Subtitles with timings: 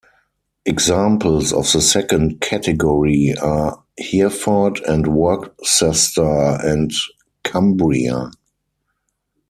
[0.65, 6.89] Examples of the second category are Hereford and Worcester and
[7.43, 8.31] Cumbria.